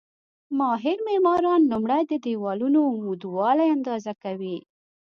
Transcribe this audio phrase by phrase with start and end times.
[0.59, 4.57] ماهر معماران لومړی د دېوالونو عمودوالی اندازه کوي.